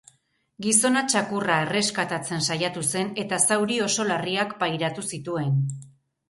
Gizona 0.65 1.01
txakurra 1.13 1.57
erreskatatzen 1.65 2.41
saiatu 2.47 2.83
zen, 2.95 3.11
eta 3.25 3.39
zauri 3.49 3.79
oso 3.89 4.07
larriak 4.13 4.57
pairatu 4.65 5.07
zituen. 5.13 5.63